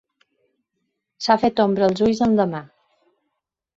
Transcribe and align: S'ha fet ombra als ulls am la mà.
S'ha 1.25 1.37
fet 1.43 1.63
ombra 1.67 1.85
als 1.91 2.03
ulls 2.07 2.23
am 2.29 2.35
la 2.41 2.51
mà. 2.55 2.63